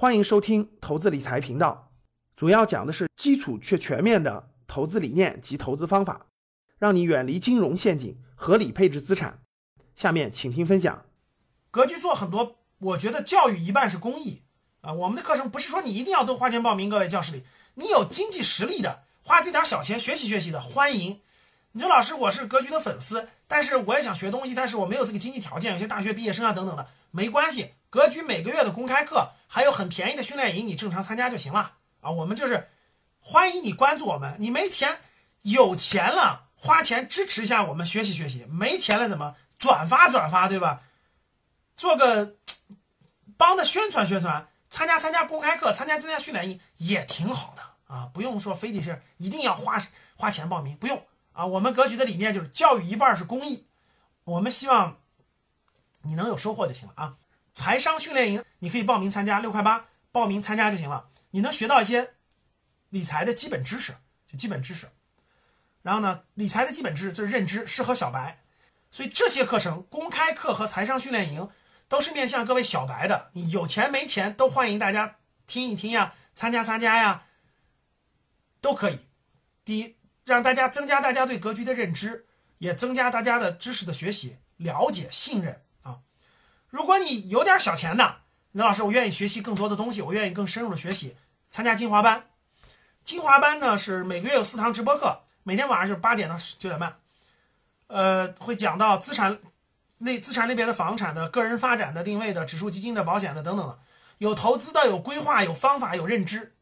[0.00, 1.90] 欢迎收听投资理财频道，
[2.36, 6.26] 主要讲的是基础却全面的投资理念及投资方法，
[6.78, 9.40] 让你远离金融陷阱，合理配置资产。
[9.96, 11.04] 下面请听分享。
[11.72, 14.44] 格局做很多，我觉得教育一半是公益
[14.82, 14.92] 啊。
[14.92, 17.42] 我们的课程不是说你一定要都花钱报名，各位教室里，
[17.74, 21.20] 你有经济实力的，花这点小钱学习学习的，欢迎。
[21.72, 27.72] 你说老师，我是格局的粉丝，但是我也想学东西，但是我没有这个经济条件，有些大学毕业生啊等等的，没关系。
[27.90, 32.10] 格局每个月的公开课，还有很便宜的训练营，你正常参加就行了啊。
[32.10, 32.68] 我们就是
[33.20, 35.00] 欢迎你关注我们，你没钱，
[35.42, 40.82] 有钱了花钱支持一下我们学习学习，没钱了怎么转发转发对吧？
[41.76, 42.36] 做个
[43.36, 49.80] 帮着宣传宣传，参加参加公开课，参加参加训练营也挺好的啊，不用说非得是一定要花
[50.14, 51.06] 花钱报名，不用。
[51.32, 53.64] 啊，我们格局的理念就是教育一半是公益，
[54.24, 54.98] 我们希望
[56.02, 57.14] 你能有收获就行了啊。
[57.58, 62.14] 财商训练营你可以报名参加，六块八报名参加就行了，你能学到一些
[62.90, 63.96] 理财的基本知识，
[64.28, 64.88] 就基本知识。
[65.82, 68.38] 然后呢，理财的基本知识就是认知，适合小白。
[68.92, 71.50] 所以这些课程，公开课和财商训练营
[71.88, 77.24] 都是面向各位小白的，你有钱没钱都欢迎大家听一听呀，参加参加呀，
[78.60, 79.00] 都可以。
[79.64, 79.96] 第一。
[80.24, 82.26] 让大家增加大家对格局的认知，
[82.58, 85.62] 也增加大家的知识的学习、了解、信任！
[86.70, 91.16] 如果你有点小钱的，刘老师，我愿意学习更多的东西，我愿意更深入的学习，
[91.50, 92.26] 参加精华班。
[93.02, 96.96] 精华班呢是每个月有四堂直播课，每天晚上就是八点到九点半，
[97.86, 99.38] 呃，会讲到资产
[99.98, 103.78] 类、资产类别的房产的、个人发展的、定位的、指数基金的、保险的等等的，
[104.18, 106.54] 有投资的、有规划、有方法、有认知。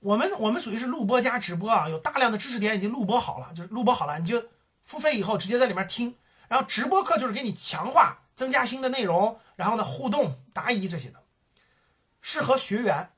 [0.00, 4.42] 我们我们属于是录播加直播啊，有大量的知识点已经录播好了，就是录播好了，你就
[4.84, 6.16] 付费以后直接在里面听。
[6.48, 11.24] 然后直播课就是给你强化、增加新的内容，然后呢互动、答疑这些的，
[12.20, 13.10] 适合学员。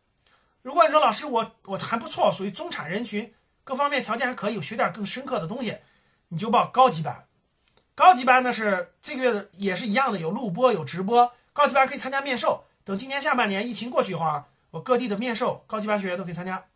[0.63, 5.79] 如果你说老师我我还不错，属于中产人群，各方面条件还可以，学点更深刻的东西，
[6.29, 7.27] 你就报高级班。
[7.95, 11.33] 高级班呢是这个月的也是一样的，有录播有直播。
[11.53, 16.67] 高级班可以参加面授，等今年下半年疫情过去以后啊，我各地的面授高级班学员都可以参加。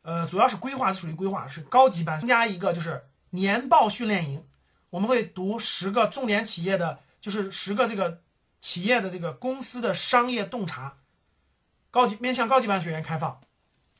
[0.00, 4.46] 呃，主要是规划属于规划，是高级班，增加一个就是年报训练营，
[4.90, 8.20] 我们会读十个重点企业的，就是十个这个
[8.60, 10.98] 企业的这个公司的商业洞察，
[11.90, 13.40] 高级面向高级班学员开放，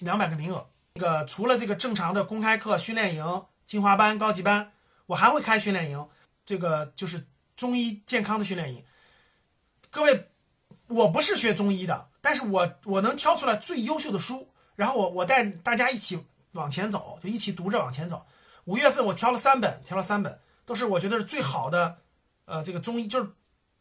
[0.00, 0.68] 两百个名额。
[0.92, 4.72] 这个除了这个正常的公开课、训练营、精华班、高级班，
[5.06, 6.06] 我还会开训练营，
[6.44, 7.26] 这个就是
[7.56, 8.84] 中医健康的训练营。
[9.90, 10.28] 各位，
[10.88, 14.50] 我不是学中医的，但是我我能挑出来最优秀的书。
[14.76, 18.26] 然后我我带大家一起往前走，就一起读着往前走。
[18.64, 22.00] 五月份我挑了三本，挑了三本，都是我觉得是最好的，
[22.44, 23.30] 呃，这个中医就是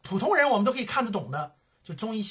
[0.02, 2.24] 普通人我们都可以看得懂的，就中医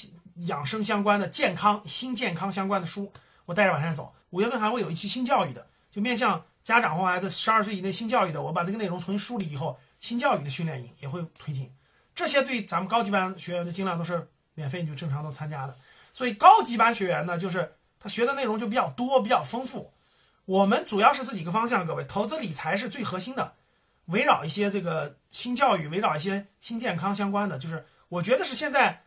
[0.48, 3.12] 养生相关的、健康新健康相关的书，
[3.46, 4.14] 我带着往下走。
[4.30, 11.74] 五月份还会有一期新教育的，就面向家长或孩子十二岁以内新教育的，我把这个内容重新梳理以后，新教育的训练营也会推进。
[12.16, 15.76] 这些对咱们高级班学员的尽量都是免费，你就正常都参加的。
[16.14, 17.76] 所以高级班学员呢，就是。
[18.00, 19.94] 他学的内容就比较多，比较丰富。
[20.44, 23.54] 我们主要是这几个方向，各位，投资理财是最核心的，
[24.06, 29.04] 围绕一些这个新教育，围绕一些新健康相关的，就是我觉得是现在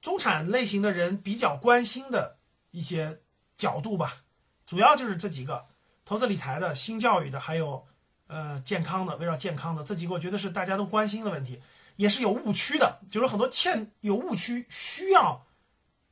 [0.00, 2.38] 中产类型的人比较关心的
[2.70, 3.20] 一些
[3.54, 4.22] 角度吧。
[4.64, 5.64] 主要就是这几个，
[6.04, 7.86] 投资理财的、新教育的，还有
[8.26, 11.60] 呃健康的，围绕健康的这几个，我觉得是大家都关心的问题，
[11.96, 15.46] 也是有误区的，就是很多欠有误区，需要。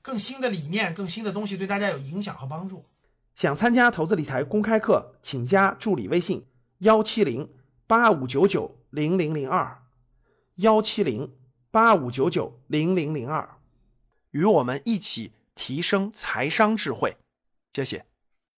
[0.02, 2.86] 更新的理念，更新的东西对大家有影响和帮助。
[3.36, 6.46] 想参加投资理财公开课，请加助理微信：
[6.78, 7.50] 幺七零
[7.90, 9.82] 八五九九零零零二，
[10.54, 11.34] 幺七零
[11.72, 13.56] 八五九九零零零二，
[14.30, 17.16] 与我们一起提升财商智慧。
[17.72, 18.06] 谢谢。